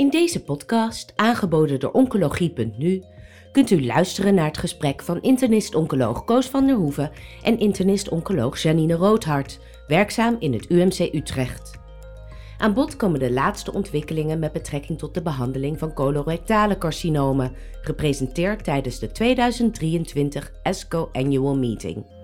[0.00, 3.02] In deze podcast, aangeboden door Oncologie.nu,
[3.52, 7.10] kunt u luisteren naar het gesprek van internist-oncoloog Koos van der Hoeven
[7.42, 11.78] en internist-oncoloog Janine Roodhart, werkzaam in het UMC Utrecht.
[12.58, 18.64] Aan bod komen de laatste ontwikkelingen met betrekking tot de behandeling van colorectale carcinomen, gepresenteerd
[18.64, 22.19] tijdens de 2023 ESCO Annual Meeting.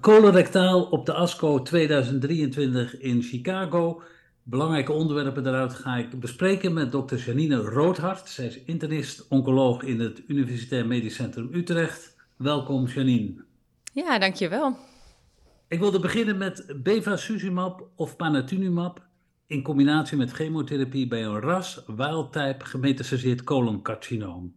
[0.00, 4.02] Colorectaal op de ASCO 2023 in Chicago.
[4.42, 8.28] Belangrijke onderwerpen daaruit ga ik bespreken met dokter Janine Roodhart.
[8.28, 12.16] Zij is internist-oncoloog in het Universitair Medisch Centrum Utrecht.
[12.36, 13.44] Welkom Janine.
[13.92, 14.76] Ja, dankjewel.
[15.68, 19.02] Ik wilde beginnen met bevacizumab of panitumumab
[19.46, 24.54] in combinatie met chemotherapie bij een ras wild-type gemetastaseerd coloncarcinoom.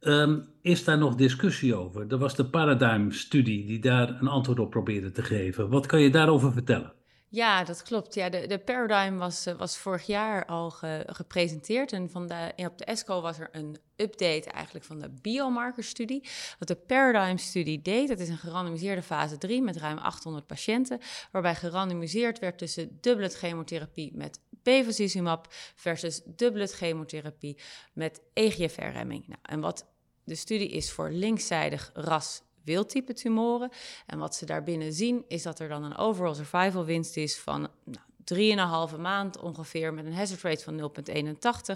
[0.00, 2.06] Um, is daar nog discussie over?
[2.08, 5.68] Er was de Paradigm-studie die daar een antwoord op probeerde te geven.
[5.68, 6.92] Wat kan je daarover vertellen?
[7.28, 8.14] Ja, dat klopt.
[8.14, 10.70] Ja, de, de Paradigm was, eh, was vorig jaar al
[11.06, 11.92] gepresenteerd.
[11.92, 16.28] En van de, op de ESCO was er een update eigenlijk van de biomarkerstudie.
[16.58, 20.98] Wat de Paradigm-studie deed, dat is een gerandomiseerde fase 3 met ruim 800 patiënten.
[21.32, 24.40] Waarbij gerandomiseerd werd tussen dubbele chemotherapie met
[24.70, 27.58] bevacizumab versus dubbele chemotherapie
[27.92, 29.26] met EGFR-remming.
[29.26, 29.86] Nou, en wat
[30.24, 33.70] de studie is voor linkzijdig ras wildtype tumoren.
[34.06, 37.68] En wat ze daarbinnen zien, is dat er dan een overall survival winst is van
[37.84, 40.92] nou, 3,5 maand ongeveer met een hazard rate van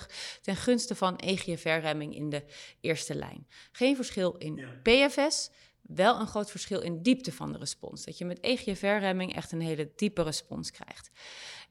[0.03, 0.07] 0,81
[0.43, 2.45] ten gunste van EGFR-remming in de
[2.81, 3.47] eerste lijn.
[3.73, 5.51] Geen verschil in PFS,
[5.83, 8.05] wel een groot verschil in diepte van de respons.
[8.05, 11.11] Dat je met EGFR-remming echt een hele diepe respons krijgt.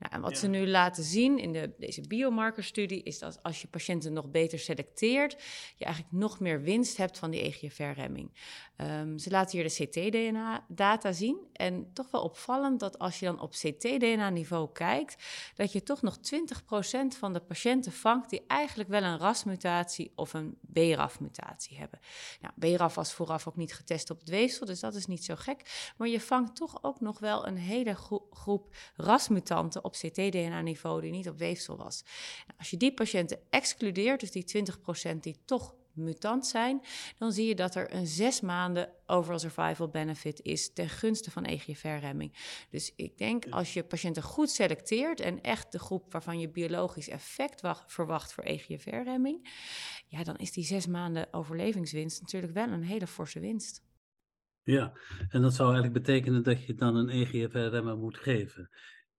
[0.04, 3.68] Nou, en wat ze nu laten zien in de, deze biomarkerstudie is dat als je
[3.68, 5.42] patiënten nog beter selecteert,
[5.76, 8.32] je eigenlijk nog meer winst hebt van die EGFR-remming.
[8.76, 11.38] Ehm, ze laten hier de CT-DNA-data zien.
[11.54, 15.23] En toch wel opvallend dat als je dan op CT-DNA-niveau kijkt,
[15.56, 20.33] dat je toch nog 20% van de patiënten vangt die eigenlijk wel een RAS-mutatie of
[20.33, 22.00] een BRAF-mutatie hebben.
[22.42, 25.36] Nou, BRAF was vooraf ook niet getest op het weefsel, dus dat is niet zo
[25.36, 25.92] gek.
[25.98, 27.95] Maar je vangt toch ook nog wel een hele
[28.30, 32.04] groep RAS-mutanten op ctDNA-niveau die niet op weefsel was.
[32.48, 34.65] Nou, als je die patiënten excludeert, dus die
[35.14, 36.81] 20% die toch mutant zijn,
[37.17, 41.45] dan zie je dat er een zes maanden overall survival benefit is ten gunste van
[41.45, 42.65] EGFR-remming.
[42.70, 47.09] Dus ik denk als je patiënten goed selecteert en echt de groep waarvan je biologisch
[47.09, 49.49] effect verwacht voor EGFR-remming,
[50.08, 53.83] ja, dan is die zes maanden overlevingswinst natuurlijk wel een hele forse winst.
[54.64, 54.93] Ja,
[55.30, 58.70] en dat zou eigenlijk betekenen dat je dan een EGFR-remmer moet geven.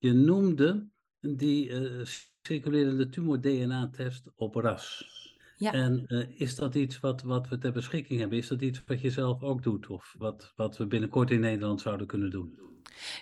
[0.05, 0.89] Je noemde
[1.21, 2.05] die uh,
[2.43, 5.05] circulerende tumor-DNA-test op RAS.
[5.57, 5.73] Ja.
[5.73, 8.39] En uh, is dat iets wat, wat we ter beschikking hebben?
[8.39, 9.87] Is dat iets wat je zelf ook doet?
[9.87, 12.59] Of wat, wat we binnenkort in Nederland zouden kunnen doen?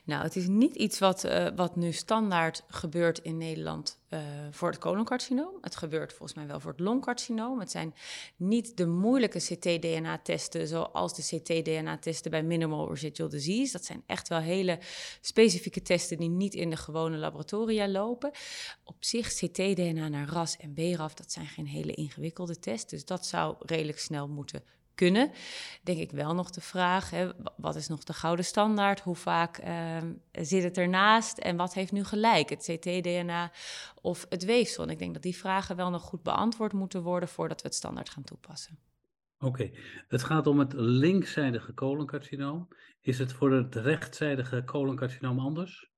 [0.05, 4.71] Nou, het is niet iets wat, uh, wat nu standaard gebeurt in Nederland uh, voor
[4.71, 5.59] het coloncarcinoom.
[5.61, 7.61] Het gebeurt volgens mij wel voor het longcarcinoom.
[7.61, 7.95] Het zijn
[8.37, 13.73] niet de moeilijke CT-DNA-testen zoals de CT-DNA-testen bij minimal residual disease.
[13.73, 14.79] Dat zijn echt wel hele
[15.21, 18.31] specifieke testen die niet in de gewone laboratoria lopen.
[18.85, 22.91] Op zich CT-DNA naar RAS en BRAF, dat zijn geen hele ingewikkelde tests.
[22.91, 24.65] Dus dat zou redelijk snel moeten
[24.95, 25.31] kunnen.
[25.83, 29.01] Denk ik wel nog de vraag, hè, wat is nog de gouden standaard?
[29.01, 31.39] Hoe vaak ehm, zit het ernaast?
[31.39, 33.53] En wat heeft nu gelijk, het CT-DNA
[34.01, 34.89] of het weefsel?
[34.89, 38.11] Ik denk dat die vragen wel nog goed beantwoord moeten worden voordat we het standaard
[38.11, 38.79] gaan toepassen.
[39.39, 39.71] Oké,
[40.09, 42.69] het gaat om het linkzijdige coloncarcinoom.
[43.01, 45.92] Is het voor het rechtszijdige coloncarcinoom anders?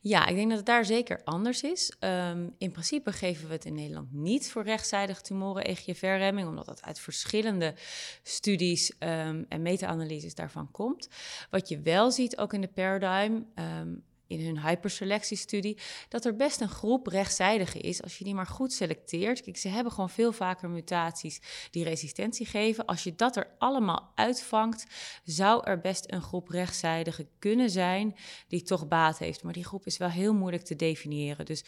[0.00, 1.92] Ja, ik denk dat het daar zeker anders is.
[2.00, 6.82] Um, in principe geven we het in Nederland niet voor rechtszijdige tumoren EGFR-remming, omdat dat
[6.82, 7.74] uit verschillende
[8.22, 11.08] studies um, en meta-analyses daarvan komt.
[11.50, 14.04] Wat je wel ziet, ook in de Paradigm, um,
[14.38, 15.78] in hun hyperselectiestudie,
[16.08, 19.40] dat er best een groep rechtszijdige is als je die maar goed selecteert.
[19.40, 21.40] Kijk, ze hebben gewoon veel vaker mutaties
[21.70, 22.84] die resistentie geven.
[22.84, 24.86] Als je dat er allemaal uitvangt,
[25.24, 28.14] zou er best een groep rechtszijdige kunnen zijn
[28.48, 29.42] die toch baat heeft.
[29.42, 31.44] Maar die groep is wel heel moeilijk te definiëren.
[31.44, 31.64] Dus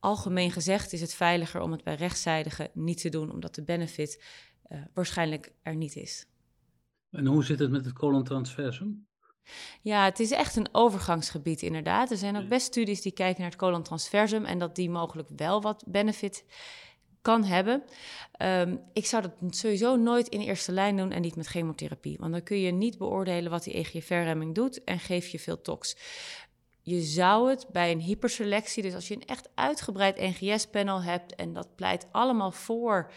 [0.00, 4.22] algemeen gezegd is het veiliger om het bij rechtszijdige niet te doen, omdat de benefit
[4.68, 6.26] uh, waarschijnlijk er niet is.
[7.10, 9.06] En hoe zit het met het colontransversum?
[9.82, 12.10] Ja, het is echt een overgangsgebied inderdaad.
[12.10, 15.62] Er zijn ook best studies die kijken naar het colontransversum en dat die mogelijk wel
[15.62, 16.44] wat benefit
[17.22, 17.82] kan hebben.
[18.42, 22.16] Um, ik zou dat sowieso nooit in eerste lijn doen en niet met chemotherapie.
[22.18, 25.96] Want dan kun je niet beoordelen wat die EGFR-remming doet en geef je veel tox.
[26.82, 31.52] Je zou het bij een hyperselectie, dus als je een echt uitgebreid NGS-panel hebt en
[31.52, 33.12] dat pleit allemaal voor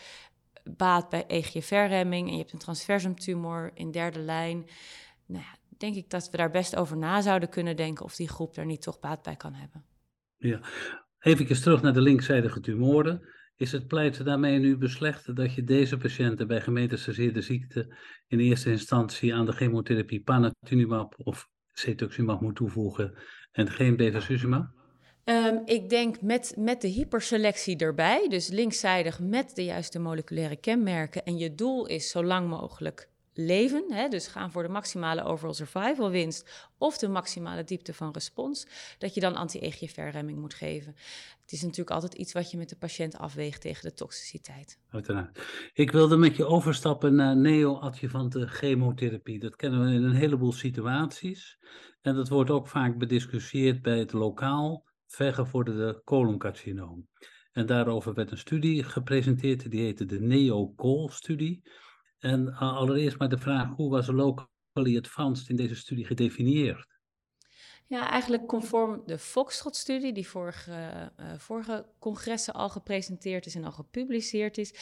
[0.63, 4.68] baat bij EGFR-remming en je hebt een transversumtumor in derde lijn,
[5.25, 8.30] nou ja, denk ik dat we daar best over na zouden kunnen denken of die
[8.30, 9.86] groep daar niet toch baat bij kan hebben.
[10.38, 10.62] Ja,
[11.19, 13.22] even terug naar de linkzijdige tumoren.
[13.56, 17.95] Is het pleiten daarmee nu beslecht dat je deze patiënten bij gemetastaseerde ziekte
[18.28, 23.18] in eerste instantie aan de chemotherapie panitumumab of cetuximab moet toevoegen
[23.51, 24.80] en geen bevacizumab?
[25.25, 31.24] Um, ik denk met, met de hyperselectie erbij, dus linkszijdig met de juiste moleculaire kenmerken.
[31.24, 35.54] En je doel is zo lang mogelijk leven, hè, dus gaan voor de maximale overall
[35.54, 38.68] survival winst of de maximale diepte van respons,
[38.98, 40.95] dat je dan anti-EGFR-remming moet geven.
[41.42, 44.80] Het is natuurlijk altijd iets wat je met de patiënt afweegt tegen de toxiciteit.
[44.89, 45.39] Uiteraard.
[45.74, 49.39] Ik wilde met je overstappen naar neoadjuvante chemotherapie.
[49.39, 51.57] Dat kennen we in een heleboel situaties.
[52.01, 57.07] En dat wordt ook vaak bediscussieerd bij het lokaal vergevorderde coloncarcinoom.
[57.51, 61.62] En daarover werd een studie gepresenteerd, die heette de NeoCol-studie.
[62.21, 66.88] En allereerst maar de vraag, hoe was locally advanced in deze studie gedefinieerd?
[67.88, 73.71] Ja, eigenlijk conform de Foxtrot-studie, die vorige, uh, vorige congressen al gepresenteerd is en al
[73.71, 74.73] gepubliceerd is,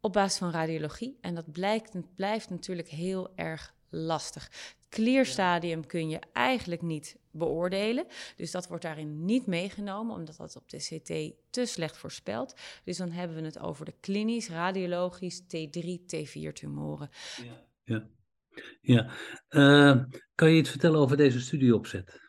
[0.00, 1.18] op basis van radiologie.
[1.20, 4.50] En dat blijkt, blijft natuurlijk heel erg lastig.
[4.88, 8.06] Clear stadium kun je eigenlijk niet beoordelen.
[8.36, 12.54] Dus dat wordt daarin niet meegenomen, omdat dat op de CT te slecht voorspelt.
[12.84, 17.10] Dus dan hebben we het over de klinisch, radiologisch T3, T4 tumoren.
[17.44, 18.06] Ja, ja.
[18.80, 19.10] ja.
[19.50, 20.04] Uh,
[20.34, 22.20] kan je iets vertellen over deze studieopzet?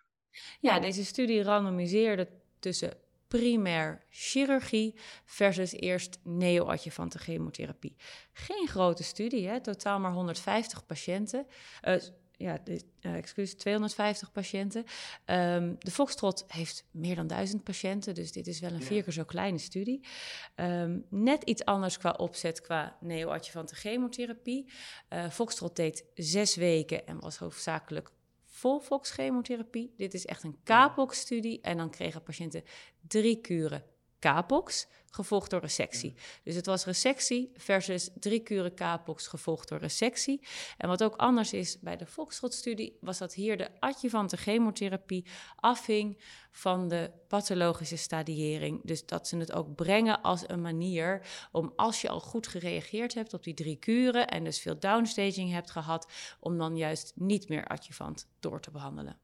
[0.59, 2.27] Ja, deze studie randomiseerde
[2.59, 4.95] tussen primair chirurgie
[5.25, 7.95] versus eerst neoadjuvante chemotherapie.
[8.33, 9.61] Geen grote studie, hè?
[9.61, 11.45] totaal maar 150 patiënten.
[11.83, 11.95] Uh,
[12.37, 14.85] ja, de, uh, excuus, 250 patiënten.
[15.25, 19.13] Um, de Foxtrot heeft meer dan 1000 patiënten, dus dit is wel een vier keer
[19.13, 20.07] zo kleine studie.
[20.55, 24.71] Um, net iets anders qua opzet, qua neoadjuvante chemotherapie.
[25.13, 28.11] Uh, Foxtrot deed zes weken en was hoofdzakelijk
[28.45, 29.93] Volvox chemotherapie.
[29.97, 31.61] Dit is echt een CAPOX-studie.
[31.61, 32.63] En dan kregen patiënten
[33.07, 33.83] drie kuren
[34.19, 36.15] CAPOX, gevolgd door resectie.
[36.43, 40.47] Dus het was resectie versus drie kuren CAPOX, gevolgd door resectie.
[40.77, 45.25] En wat ook anders is bij de Foxtrot-studie, was dat hier de adjuvante chemotherapie
[45.55, 48.81] afhing van de pathologische stadiëring.
[48.83, 51.21] Dus dat ze het ook brengen als een manier
[51.51, 55.51] om, als je al goed gereageerd hebt op die drie kuren en dus veel downstaging
[55.51, 59.17] hebt gehad, om dan juist niet meer adjuvant door te behandelen.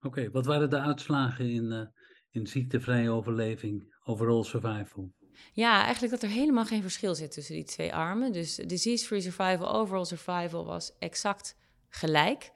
[0.00, 1.64] Oké, wat waren de uitslagen in...
[1.72, 1.86] Uh
[2.36, 5.10] in ziektevrije overleving, overall survival?
[5.52, 8.32] Ja, eigenlijk dat er helemaal geen verschil zit tussen die twee armen.
[8.32, 11.56] Dus disease-free survival, overall survival was exact
[11.88, 12.52] gelijk.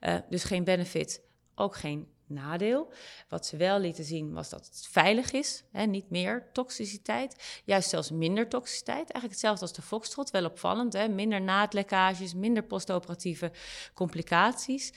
[0.00, 1.22] Uh, dus geen benefit,
[1.54, 2.92] ook geen nadeel.
[3.28, 7.88] Wat ze wel lieten zien was dat het veilig is, hè, niet meer toxiciteit, juist
[7.88, 8.96] zelfs minder toxiciteit.
[8.96, 13.52] Eigenlijk hetzelfde als de Foxtrot, wel opvallend, hè, minder naadlekkages, minder postoperatieve
[13.94, 14.92] complicaties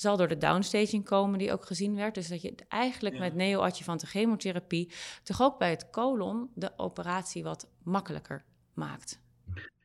[0.00, 2.14] zal door de downstaging komen die ook gezien werd.
[2.14, 3.20] Dus dat je eigenlijk ja.
[3.20, 4.92] met neoadjuvante chemotherapie
[5.22, 9.20] toch ook bij het colon de operatie wat makkelijker maakt.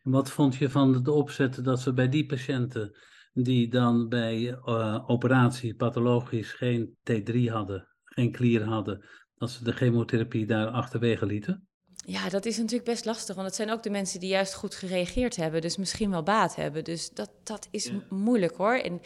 [0.03, 2.97] Wat vond je van de opzet dat ze bij die patiënten
[3.33, 9.05] die dan bij uh, operatie pathologisch geen T3 hadden, geen klier hadden,
[9.37, 11.67] dat ze de chemotherapie daar achterwege lieten?
[12.05, 14.75] Ja, dat is natuurlijk best lastig, want het zijn ook de mensen die juist goed
[14.75, 16.83] gereageerd hebben, dus misschien wel baat hebben.
[16.83, 18.03] Dus dat, dat is ja.
[18.09, 18.75] moeilijk hoor.
[18.75, 19.01] En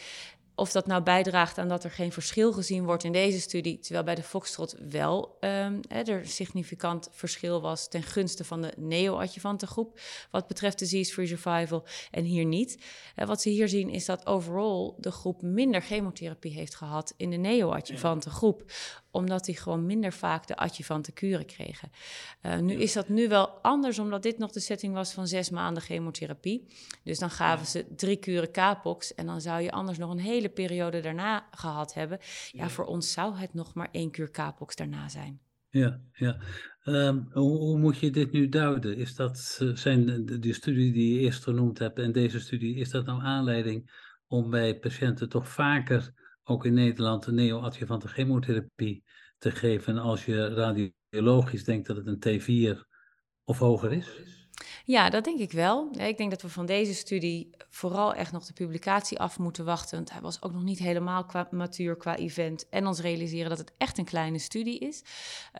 [0.57, 4.03] of dat nou bijdraagt aan dat er geen verschil gezien wordt in deze studie, terwijl
[4.03, 9.99] bij de Foxtrot wel um, er significant verschil was ten gunste van de neo-adjuvante groep,
[10.31, 12.83] wat betreft disease-free survival, en hier niet.
[13.15, 17.29] Uh, wat ze hier zien is dat overal de groep minder chemotherapie heeft gehad in
[17.29, 18.63] de neo-adjuvante groep,
[19.11, 21.91] omdat die gewoon minder vaak de adjuvante kuren kregen.
[22.41, 25.49] Uh, nu is dat nu wel anders, omdat dit nog de setting was van zes
[25.49, 26.67] maanden chemotherapie.
[27.03, 30.46] Dus dan gaven ze drie kuren capox en dan zou je anders nog een hele
[30.49, 32.19] periode daarna gehad hebben.
[32.51, 35.39] Ja, voor ons zou het nog maar één kuur capox daarna zijn.
[35.69, 36.37] Ja, ja.
[36.85, 38.97] Um, hoe, hoe, moet je dit nu duiden?
[38.97, 42.75] Is dat, eh, zijn de, de studie die je eerst genoemd hebt en deze studie,
[42.75, 43.91] is dat nou aanleiding
[44.27, 46.13] om bij patiënten toch vaker
[46.43, 49.03] ook in Nederland een neoadjuvante chemotherapie
[49.37, 52.79] te geven als je radiologisch denkt dat het een T4
[53.43, 54.36] of hoger is?
[54.85, 55.89] Ja, dat denk ik wel.
[55.91, 59.97] Ik denk dat we van deze studie vooral echt nog de publicatie af moeten wachten.
[59.97, 62.69] Want hij was ook nog niet helemaal qua matuur qua event.
[62.69, 65.03] En ons realiseren dat het echt een kleine studie is.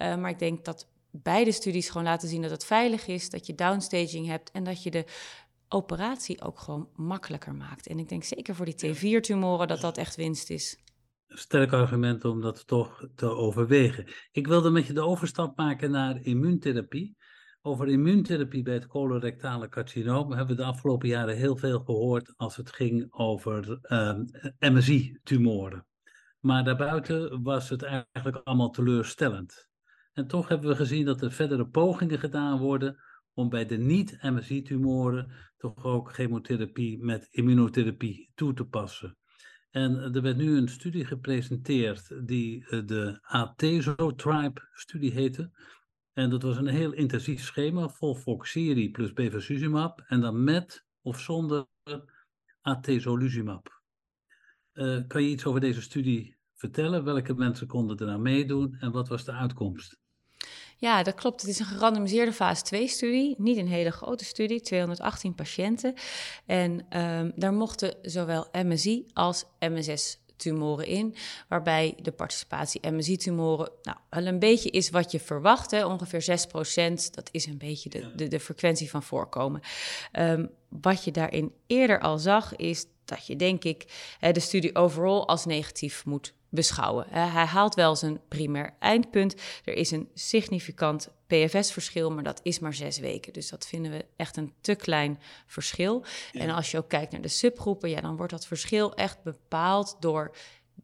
[0.02, 3.46] Uh, maar ik denk dat beide studies gewoon laten zien dat het veilig is, dat
[3.46, 5.06] je downstaging hebt en dat je de
[5.70, 7.88] operatie ook gewoon makkelijker maakt.
[7.88, 10.78] En ik denk zeker voor die T4-tumoren dat dat echt winst is.
[11.28, 14.06] Sterk argument om dat toch te overwegen.
[14.32, 17.17] Ik wilde met je de overstap maken naar immuuntherapie.
[17.68, 22.56] Over immuuntherapie bij het colorectale carcinoom hebben we de afgelopen jaren heel veel gehoord als
[22.56, 24.26] het ging over ehm,
[24.60, 25.86] MSI-tumoren.
[26.40, 29.70] Maar daarbuiten was het eigenlijk allemaal teleurstellend.
[30.14, 32.98] En toch hebben we gezien dat er verdere pogingen gedaan worden
[33.34, 39.18] om bij de niet-MSI-tumoren toch ook chemotherapie met immunotherapie toe te passen.
[39.70, 45.52] En er werd nu een studie gepresenteerd die eh, de ATESO-tribe-studie heette.
[46.18, 51.20] En dat was een heel intensief schema, vol Foxiri plus bevacizumab en dan met of
[51.20, 51.66] zonder
[52.62, 53.82] atezolizumab.
[54.74, 57.04] Uh, kan je iets over deze studie vertellen?
[57.04, 59.98] Welke mensen konden er nou meedoen en wat was de uitkomst?
[60.78, 61.42] Ja, dat klopt.
[61.42, 63.36] Het is een gerandomiseerde fase 2-studie.
[63.38, 65.94] Niet een hele grote studie, 218 patiënten.
[66.46, 71.16] En um, daar mochten zowel MSI als MSS tumoren in,
[71.48, 77.12] waarbij de participatie MSI-tumoren nou, wel een beetje is wat je verwacht, hè, ongeveer 6%,
[77.12, 79.62] dat is een beetje de, de, de frequentie van voorkomen.
[80.14, 83.86] Um, wat je daarin eerder al zag, is dat je denk ik
[84.20, 87.06] de studie overal als negatief moet beschouwen.
[87.10, 89.36] Hij haalt wel zijn primair eindpunt.
[89.66, 93.34] Er is een significant PFS-verschil, maar dat is maar zes weken.
[93.34, 96.06] Dus dat vinden we echt een te klein verschil.
[96.32, 99.98] En als je ook kijkt naar de subgroepen, ja, dan wordt dat verschil echt bepaald
[100.00, 100.36] door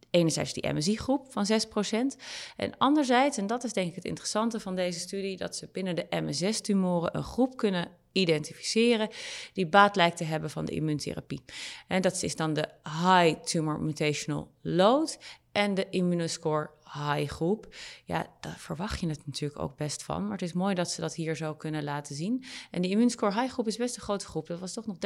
[0.10, 2.20] enerzijds die MSI-groep van 6%.
[2.55, 5.96] En anderzijds, en dat is denk ik het interessante van deze studie, dat ze binnen
[5.96, 9.10] de MSS-tumoren een groep kunnen identificeren
[9.53, 11.41] die baat lijkt te hebben van de immuuntherapie.
[11.88, 15.17] En dat is dan de high tumor mutational load
[15.51, 17.75] en de immunoscore high groep.
[18.05, 20.24] Ja, daar verwacht je het natuurlijk ook best van.
[20.24, 22.43] Maar het is mooi dat ze dat hier zo kunnen laten zien.
[22.72, 24.48] En die immunoscore high groep is best een grote groep.
[24.48, 25.00] Dat was toch nog 30%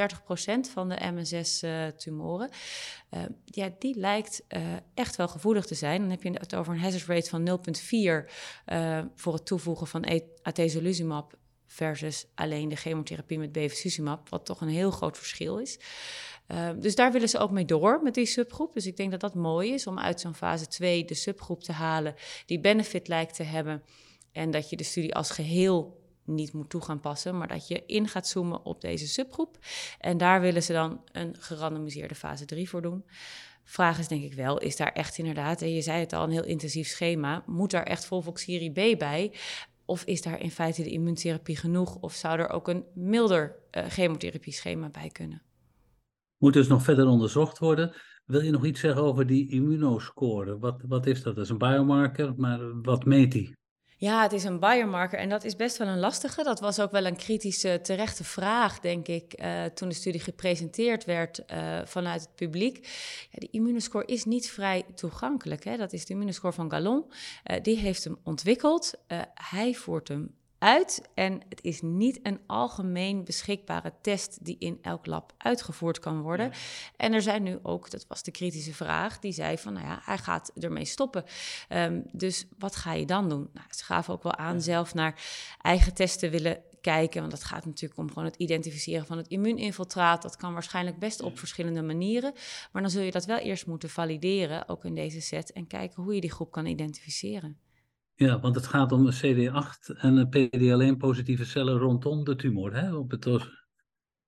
[0.72, 2.50] van de MSS-tumoren.
[3.12, 4.62] Uh, uh, ja, die lijkt uh,
[4.94, 6.02] echt wel gevoelig te zijn.
[6.02, 7.60] Dan heb je het over een hazard rate van
[8.26, 8.32] 0,4
[8.66, 11.38] eh, voor het toevoegen van e- atezolizumab
[11.68, 15.80] versus alleen de chemotherapie met bevacizumab, wat toch een heel groot verschil is.
[16.48, 18.74] Uh, dus daar willen ze ook mee door met die subgroep.
[18.74, 21.72] Dus ik denk dat dat mooi is om uit zo'n fase 2 de subgroep te
[21.72, 23.84] halen die benefit lijkt te hebben.
[24.32, 27.84] En dat je de studie als geheel niet moet toe gaan passen, maar dat je
[27.86, 29.58] in gaat zoomen op deze subgroep.
[30.00, 33.06] En daar willen ze dan een gerandomiseerde fase 3 voor doen.
[33.64, 36.32] Vraag is denk ik wel, is daar echt inderdaad, en je zei het al, een
[36.32, 39.34] heel intensief schema, moet daar echt Volvoxiri B bij?
[39.88, 41.96] Of is daar in feite de immuuntherapie genoeg?
[41.96, 45.42] Of zou er ook een milder uh, chemotherapie schema bij kunnen?
[46.38, 47.96] Moet dus nog verder onderzocht worden.
[48.26, 50.60] Wil je nog iets zeggen over die immunoscore?
[50.60, 51.36] Wat, wat is dat?
[51.36, 53.56] Dat is een biomarker, maar wat meet die?
[54.00, 56.44] Ja, het is een biomarker en dat is best wel een lastige.
[56.44, 61.06] Dat was ook wel een kritische, terechte vraag, denk ik, uh, toen de studie gepresenteerd
[61.06, 62.88] werd uh, vanuit het publiek.
[63.32, 65.64] Ja, de immunoscore is niet vrij toegankelijk.
[65.64, 65.78] Hè?
[65.78, 67.06] Dat is de immunoscore van Gallon.
[67.06, 68.94] Uh, die heeft hem ontwikkeld.
[69.34, 71.02] hij voert hem uit.
[71.14, 76.52] En het is niet een algemeen beschikbare test die in elk lab uitgevoerd kan worden.
[76.98, 80.00] En er zijn nu ook, dat was de kritische vraag, die zei van, nou ja,
[80.04, 81.24] hij gaat ermee stoppen.
[81.70, 83.50] Um, dus wat ga je dan doen?
[83.54, 85.22] Nou, ze gaven ook wel aan zelf naar
[85.62, 87.20] eigen testen willen kijken.
[87.20, 90.22] Want dat gaat natuurlijk om gewoon het identificeren van het immuuninfiltraat.
[90.22, 92.34] Dat kan waarschijnlijk best op verschillende manieren.
[92.72, 95.52] Maar dan zul je dat wel eerst moeten valideren, ook in deze set.
[95.52, 97.67] En kijken hoe je die groep kan identificeren.
[98.20, 102.76] Ja, want het gaat om CD8 en PD-L1-positieve cellen rondom de tumor.
[102.76, 102.96] Hè?
[102.96, 103.24] Op het,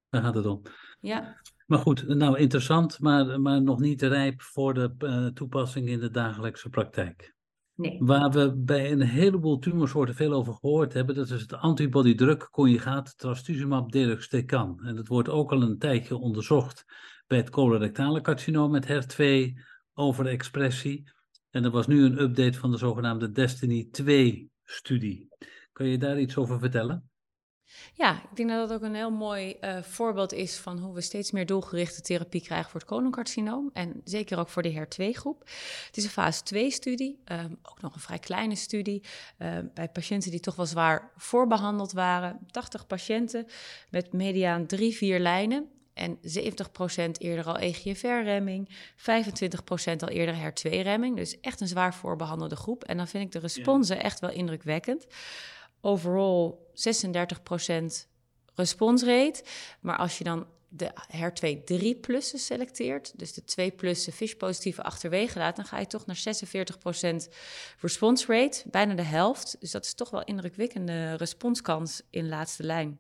[0.10, 0.62] daar gaat het om.
[1.00, 1.42] Ja.
[1.66, 6.10] Maar goed, nou interessant, maar, maar nog niet rijp voor de uh, toepassing in de
[6.10, 7.36] dagelijkse praktijk.
[7.76, 7.98] Nee.
[8.00, 13.18] Waar we bij een heleboel tumorsoorten veel over gehoord hebben, dat is het antibody-drug conjugaat
[13.18, 14.80] trastuzumab deruxtecan.
[14.84, 16.86] En dat wordt ook al een tijdje onderzocht
[17.28, 19.62] bij het colorectale carcinoom met HER2
[19.94, 21.12] overexpressie.
[21.50, 25.28] En er was nu een update van de zogenaamde Destiny 2-studie.
[25.72, 27.10] Kan je daar iets over vertellen?
[27.94, 31.02] Ja, ik denk dat dat ook een heel mooi uh, voorbeeld is van hoe we
[31.02, 33.70] steeds meer doelgerichte therapie krijgen voor het coloncarcinoom.
[33.74, 35.40] En zeker ook voor de HER2-groep.
[35.86, 39.04] Het is een fase 2-studie, um, ehm, ook nog een vrij kleine studie.
[39.38, 42.40] Uh, bij patiënten die toch wel zwaar voorbehandeld waren.
[42.52, 43.46] 80 patiënten
[43.90, 49.04] met mediaan 3, 4 lijnen en 70% eerder al EGFR-remming, 25%
[50.00, 51.16] al eerder HER2-remming.
[51.16, 52.84] Dus echt een zwaar voorbehandelde groep.
[52.84, 54.02] En dan vind ik de responsen ja.
[54.02, 55.06] echt wel indrukwekkend.
[55.82, 56.74] Overal 36%
[58.56, 59.44] responsrate.
[59.80, 65.40] Maar als je dan de HER2 3 plussen selecteert, dus de 2 plussen FISH-positieve achterwege
[65.40, 67.34] laat, dan ga je toch naar 46%
[67.80, 69.56] response rate, bijna de helft.
[69.60, 73.00] Dus dat is toch wel indrukwekkende responskans in laatste lijn.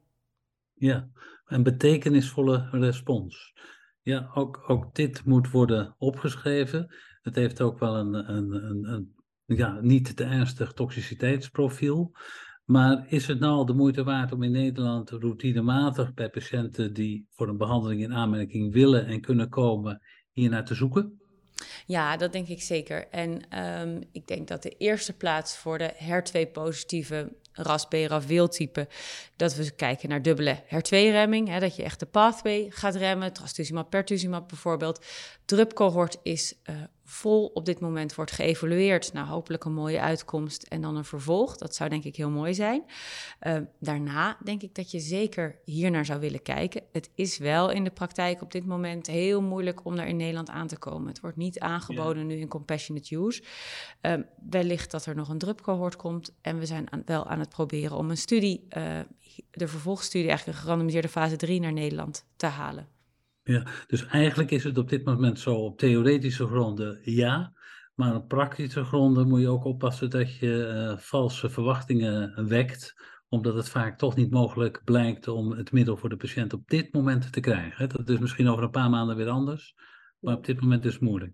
[0.73, 1.09] Ja,
[1.49, 3.53] een betekenisvolle respons.
[4.01, 6.95] Ja, ook, ook dit moet worden opgeschreven.
[7.21, 9.15] Het heeft ook wel een, een, een, een
[9.45, 12.11] ja, niet te ernstig toxiciteitsprofiel.
[12.65, 17.27] Maar is het nou al de moeite waard om in Nederland routinematig bij patiënten die
[17.29, 20.01] voor een behandeling in aanmerking willen en kunnen komen,
[20.31, 21.19] hiernaar te zoeken?
[21.85, 23.07] Ja, dat denk ik zeker.
[23.07, 28.87] En um, ik denk dat de eerste plaats voor de HER2-positieve ras BRAF wieltype,
[29.35, 34.47] dat we kijken naar dubbele HER2-remming, dat je echt de pathway gaat remmen, trastuzumab, pertuzumab
[34.47, 35.05] bijvoorbeeld.
[35.45, 36.75] Drup-cohort is uh,
[37.09, 39.13] vol op dit moment wordt geëvalueerd.
[39.13, 41.57] Nou, hopelijk een mooie uitkomst en dan een vervolg.
[41.57, 42.83] Dat zou denk ik heel mooi zijn.
[43.41, 46.83] Uh, daarna denk ik dat je zeker hier naar zou willen kijken.
[46.91, 50.49] Het is wel in de praktijk op dit moment heel moeilijk om daar in Nederland
[50.49, 51.07] aan te komen.
[51.07, 53.43] Het wordt niet aangeboden nu in compassionate use.
[54.01, 54.13] Uh,
[54.49, 56.35] wellicht dat er nog een drupcohort komt.
[56.41, 58.99] En we zijn aan, wel aan het proberen om een studie, uh,
[59.51, 62.98] de vervolgstudie, eigenlijk een gerandomiseerde fase 3 naar Nederland te halen.
[63.49, 67.53] Ja, dus eigenlijk is het op dit moment zo op theoretische gronden ja,
[67.95, 72.93] maar op praktische gronden moet je ook oppassen dat je uh, valse verwachtingen wekt,
[73.27, 76.93] omdat het vaak toch niet mogelijk blijkt om het middel voor de patiënt op dit
[76.93, 77.89] moment te krijgen.
[77.89, 79.75] Dat is misschien over een paar maanden weer anders,
[80.19, 81.33] maar op dit moment is het moeilijk.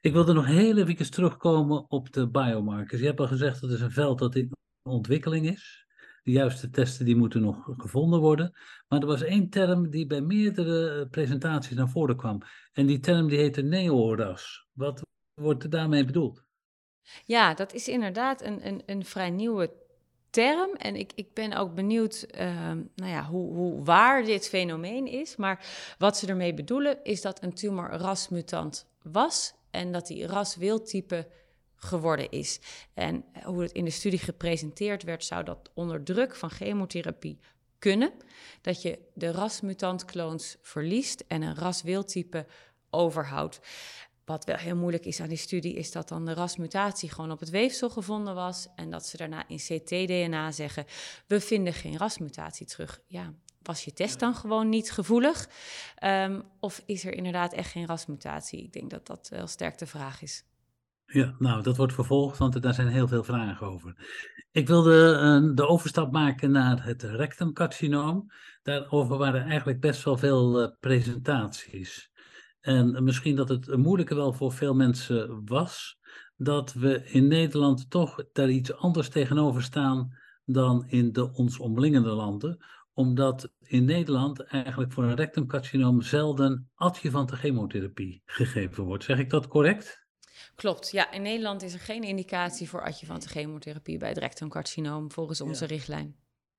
[0.00, 3.00] Ik wilde nog heel even terugkomen op de biomarkers.
[3.00, 5.85] Je hebt al gezegd dat het een veld dat in ontwikkeling is
[6.26, 8.52] de juiste testen die moeten nog gevonden worden.
[8.88, 12.42] Maar er was één term die bij meerdere eh, presentaties naar voren kwam.
[12.72, 14.66] En die term die heette neoras.
[14.72, 15.02] Wat
[15.34, 16.44] wordt er daarmee bedoeld?
[17.24, 19.72] Ja, dat is inderdaad een, een, een vrij nieuwe
[20.30, 20.74] term.
[20.74, 25.36] En ik, ik ben ook benieuwd uh, nou ja, hoe, hoe waar dit fenomeen is.
[25.36, 25.66] Maar
[25.98, 31.28] wat ze ermee bedoelen is dat een tumor rasmutant was en dat die raswildtype
[31.76, 32.60] geworden is.
[32.94, 37.38] En hoe het in de studie gepresenteerd werd, zou dat onder druk van chemotherapie
[37.78, 38.12] kunnen.
[38.60, 42.46] Dat je de rasmutant-clones verliest en een raswildtype
[42.90, 43.60] overhoudt.
[44.24, 47.40] Wat wel heel moeilijk is aan die studie, is dat dan de rasmutatie gewoon op
[47.40, 48.66] het weefsel gevonden was.
[48.74, 50.84] En dat ze daarna in CT-DNA zeggen:
[51.26, 53.00] We vinden geen rasmutatie terug.
[53.06, 55.48] Ja, was je test dan gewoon niet gevoelig?
[56.04, 58.62] Um, of is er inderdaad echt geen rasmutatie?
[58.62, 60.44] Ik denk dat dat wel sterk de vraag is.
[61.06, 63.94] Ja, nou, dat wordt vervolgd, want daar zijn heel veel vragen over.
[64.50, 68.30] Ik wilde uh, de overstap maken naar het rectumcarcinoom.
[68.62, 72.10] Daarover waren eigenlijk best wel veel uh, presentaties.
[72.60, 75.98] En misschien dat het moeilijke wel voor veel mensen was,
[76.36, 82.10] dat we in Nederland toch daar iets anders tegenover staan dan in de ons omliggende
[82.10, 82.64] landen
[82.96, 89.04] omdat in Nederland eigenlijk voor een rectumcarcinoom zelden adjuvante chemotherapie gegeven wordt.
[89.04, 90.05] Zeg ik dat correct?
[90.56, 91.12] Klopt, ja.
[91.12, 96.16] In Nederland is er geen indicatie voor adjuvante chemotherapie bij het rectumcarcinoom volgens onze richtlijn.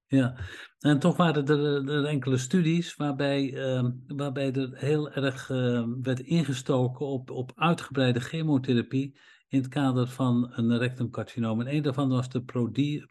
[0.07, 0.36] Ja,
[0.79, 6.19] en toch waren er, er enkele studies waarbij, uh, waarbij er heel erg uh, werd
[6.19, 11.62] ingestoken op, op uitgebreide chemotherapie in het kader van een rectumcarcinoom.
[11.62, 12.43] En een daarvan was de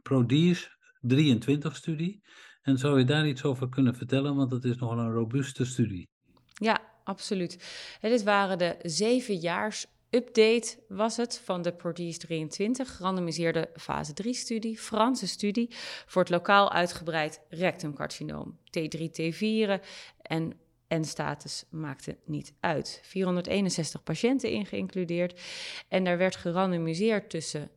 [0.02, 0.76] PRODIES
[1.14, 2.22] 23-studie.
[2.62, 6.08] En zou je daar iets over kunnen vertellen, want het is nogal een robuuste studie.
[6.54, 7.58] Ja, absoluut.
[8.00, 15.26] dit waren de zevenjaars update was het van de Protease 23, gerandomiseerde fase 3-studie, Franse
[15.26, 15.74] studie,
[16.06, 18.58] voor het lokaal uitgebreid rectumcarcinoom.
[18.64, 19.82] T3, T4
[20.22, 20.52] en
[20.88, 23.00] N-status maakte niet uit.
[23.02, 25.40] 461 patiënten in geïncludeerd
[25.88, 27.70] en daar werd gerandomiseerd tussen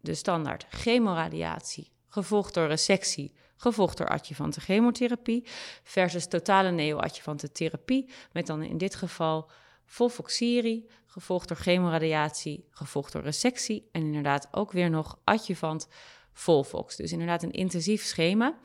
[0.00, 5.46] de standaard chemoradiatie, gevolgd door resectie, gevolgd door adjuvante chemotherapie,
[5.82, 9.50] versus totale neoadjuvante therapie, met dan in dit geval
[9.84, 15.88] volvoxierie, gevolgd door chemoradiatie, gevolgd door resectie en inderdaad ook weer nog adjuvant
[16.32, 16.96] volvox.
[16.96, 18.58] Dus inderdaad een intensief schema.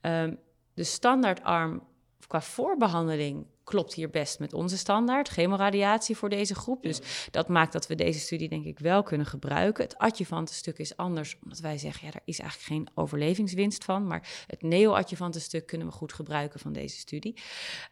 [0.00, 0.38] Um,
[0.74, 1.82] de standaardarm
[2.26, 6.82] qua voorbehandeling klopt hier best met onze standaard, chemoradiatie voor deze groep.
[6.82, 9.84] Dus dat maakt dat we deze studie denk ik wel kunnen gebruiken.
[9.84, 14.06] Het adjuvante stuk is anders, omdat wij zeggen, ja, daar is eigenlijk geen overlevingswinst van.
[14.06, 17.40] Maar het neoadjuvante stuk kunnen we goed gebruiken van deze studie.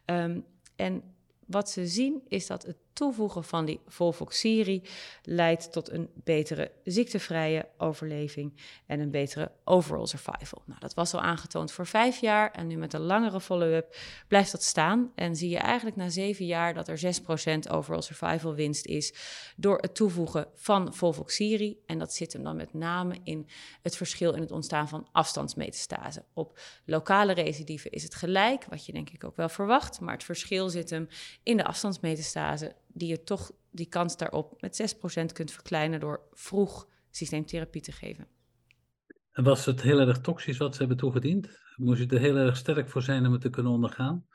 [0.05, 1.03] Um, en
[1.51, 4.81] wat ze zien is dat het toevoegen van die volvoxierie
[5.23, 8.53] leidt tot een betere ziektevrije overleving
[8.85, 10.61] en een betere overall survival.
[10.65, 13.95] Nou, dat was al aangetoond voor vijf jaar en nu met een langere follow-up
[14.27, 15.11] blijft dat staan.
[15.15, 16.99] En zie je eigenlijk na zeven jaar dat er
[17.67, 19.13] 6% overall survival winst is
[19.55, 21.83] door het toevoegen van volvoxierie.
[21.85, 23.47] En dat zit hem dan met name in
[23.81, 26.23] het verschil in het ontstaan van afstandsmetastase.
[26.33, 30.23] Op lokale recidieven is het gelijk, wat je denk ik ook wel verwacht, maar het
[30.23, 31.07] verschil zit hem
[31.43, 36.87] in de afstandsmetastase die je toch die kans daarop met 6% kunt verkleinen door vroeg
[37.09, 38.27] systeemtherapie te geven.
[39.31, 41.59] En was het heel erg toxisch wat ze hebben toegediend?
[41.75, 44.25] Moest je er heel erg sterk voor zijn om het te kunnen ondergaan?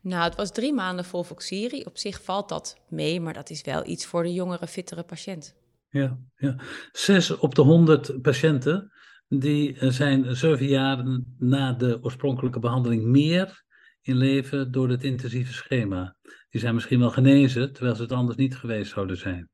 [0.00, 1.86] Nou, het was drie maanden vol voxierie.
[1.86, 5.54] Op zich valt dat mee, maar dat is wel iets voor de jongere, fittere patiënt.
[5.88, 6.56] Ja, ja.
[6.92, 8.92] Zes op de honderd patiënten
[9.28, 13.64] die zijn zeven jaar na de oorspronkelijke behandeling meer
[14.08, 16.16] in leven door het intensieve schema.
[16.50, 19.48] Die zijn misschien wel genezen, terwijl ze het anders niet geweest zouden zijn.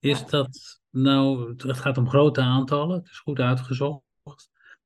[0.00, 4.04] Is dat nou, het gaat om grote aantallen, het is goed uitgezocht.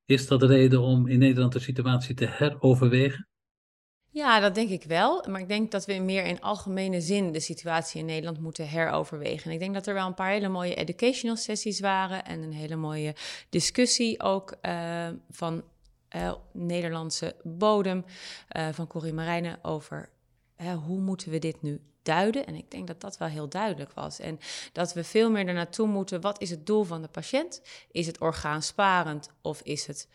[0.04, 3.28] Is dat de reden om in Nederland de situatie te heroverwegen?
[4.12, 5.24] Ja, dat denk ik wel.
[5.28, 9.44] Maar ik denk dat we meer in algemene zin de situatie in Nederland moeten heroverwegen.
[9.44, 12.52] En ik denk dat er wel een paar hele mooie educational sessies waren en een
[12.52, 13.14] hele mooie
[13.48, 15.62] discussie ook uh, van
[16.16, 18.04] uh, Nederlandse bodem
[18.56, 20.08] uh, van Corrie Marijnen over
[20.84, 22.46] hoe moeten we dit nu duiden.
[22.46, 24.18] En ik denk dat dat wel heel duidelijk was.
[24.18, 24.38] En
[24.72, 26.20] dat we veel meer ernaartoe moeten.
[26.20, 27.62] Wat is het doel van de patiënt?
[27.90, 30.08] Is het orgaansparend of is het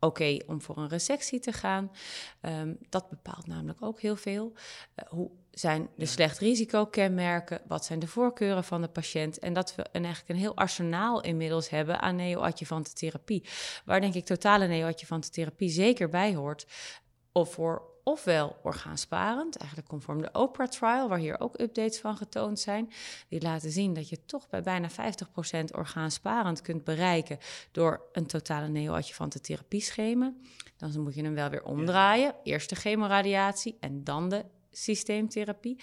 [0.00, 1.90] oké om voor een resectie te gaan.
[2.42, 4.52] Um, dat bepaalt namelijk ook heel veel.
[4.54, 7.60] Uh, hoe zijn de slecht risicokenmerken?
[7.66, 9.38] Wat zijn de voorkeuren van de patiënt?
[9.38, 13.44] En dat we een, eigenlijk een heel arsenaal inmiddels hebben aan neoadjuvante therapie.
[13.84, 16.66] Waar denk ik totale neoadjuvante therapie zeker bij hoort.
[17.32, 22.92] Of voor ofwel orgaansparend, eigenlijk conform de Oprah-trial, waar hier ook updates van getoond zijn.
[23.28, 24.94] Die laten zien dat je toch bij bijna 50%
[25.72, 27.38] orgaansparend kunt bereiken
[27.72, 30.32] door een totale neoadjuvante therapieschema.
[30.76, 32.34] Dan moet je hem wel weer omdraaien.
[32.42, 35.80] Eerst de chemoradiatie en dan de systeemtherapie.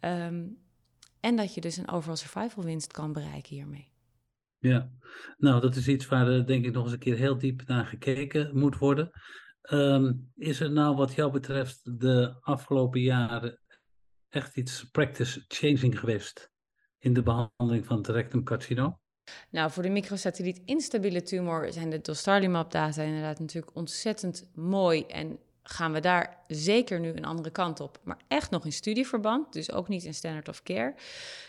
[0.00, 0.58] Um,
[1.20, 3.92] en dat je dus een overall survival winst kan bereiken hiermee.
[4.58, 4.90] Ja,
[5.36, 7.86] nou dat is iets waar uh, denk ik nog eens een keer heel diep naar
[7.86, 9.10] gekeken moet worden.
[9.70, 13.60] Um, is er nou wat jou betreft de afgelopen jaren
[14.28, 16.50] echt iets practice changing geweest
[16.98, 18.98] in de behandeling van het rectumcarcinoom?
[19.50, 25.38] Nou, voor de microsatelliet instabiele tumor zijn de dostarlimab data inderdaad natuurlijk ontzettend mooi en
[25.72, 27.98] gaan we daar zeker nu een andere kant op.
[28.02, 30.94] Maar echt nog in studieverband, dus ook niet in standard of care.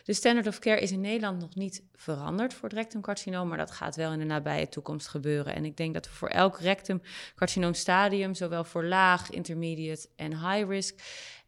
[0.04, 3.72] De standard of care is in Nederland nog niet veranderd voor het rectumcarcinoom, maar dat
[3.72, 5.56] gaat wel in de nabije toekomst gebeuren.
[5.56, 10.70] En ik denk dat we voor elk rectumcarcinoom stadium, zowel voor laag, intermediate en high
[10.70, 11.00] risk,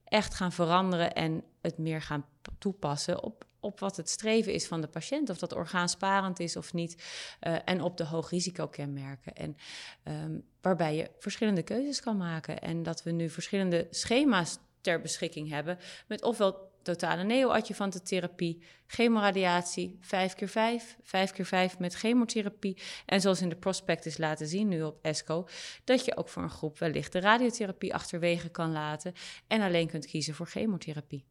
[0.04, 2.26] echt gaan veranderen en het meer gaan
[2.58, 6.74] toepassen op op wat het streven is van de patiënt, of dat orgaansparend is of
[6.74, 7.04] niet,
[7.42, 9.34] uh, en op de hoogrisicokenmerken.
[9.34, 9.58] En
[10.04, 12.60] um, waarbij je verschillende keuzes kan maken.
[12.60, 19.98] En dat we nu verschillende schema's ter beschikking hebben, met ofwel totale neoadjuvante therapie, chemoradiatie,
[20.02, 22.78] 5 keer 5 5 keer 5 met chemotherapie.
[23.06, 25.48] En zoals in de prospectus laten zien nu op ESCO,
[25.84, 29.14] dat je ook voor een groep wellicht de radiotherapie achterwege kan laten
[29.48, 31.26] en alleen kunt kiezen voor chemotherapie.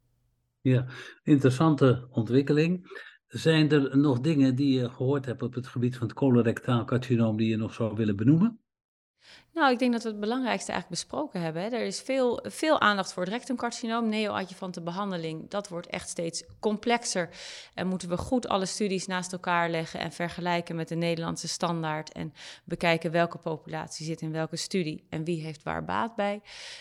[0.62, 0.87] Ja,
[1.22, 2.87] interessante ontwikkeling.
[3.27, 7.37] Zijn er nog dingen die je gehoord hebt op het gebied van het colorectaal carcinoom
[7.37, 8.61] die je nog zou willen benoemen?
[9.54, 11.72] Nou, ik denk dat we het belangrijkste eigenlijk besproken hebben.
[11.72, 15.50] Er is veel, veel aandacht voor het rectumcarcinoom, neoadjuvante behandeling.
[15.50, 17.28] Dat wordt echt steeds complexer.
[17.74, 22.12] En moeten we goed alle studies naast elkaar leggen en vergelijken met de Nederlandse standaard.
[22.12, 22.32] En
[22.64, 26.40] bekijken welke populatie zit in welke studie en wie heeft waar baat bij.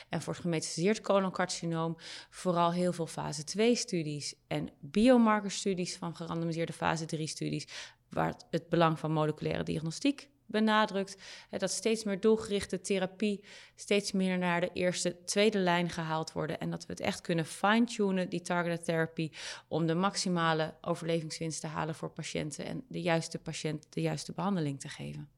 [0.09, 1.97] En voor het gemetastaseerd coloncarcinoom
[2.29, 7.67] vooral heel veel fase 2 studies en biomarkerstudies van gerandomiseerde fase 3 studies.
[8.09, 11.17] Waar het belang van moleculaire diagnostiek benadrukt.
[11.49, 13.43] Hè, dat steeds meer doelgerichte therapie
[13.75, 16.59] steeds meer naar de eerste, tweede lijn gehaald worden.
[16.59, 19.31] En dat we het echt kunnen fine-tunen, die targeted therapy,
[19.67, 24.79] om de maximale overlevingswinst te halen voor patiënten en de juiste patiënt de juiste behandeling
[24.79, 25.29] te geven.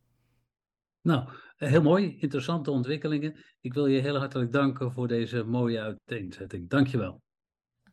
[1.02, 3.36] Nou, heel mooi, interessante ontwikkelingen.
[3.62, 6.70] Ik wil je heel hartelijk danken voor deze mooie uiteenzetting.
[6.70, 7.22] Dankjewel.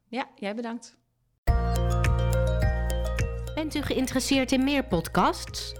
[0.09, 0.99] Ja, jij bedankt.
[3.55, 5.80] Bent u geïnteresseerd in meer podcasts?